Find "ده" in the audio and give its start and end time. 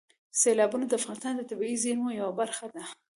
2.73-2.83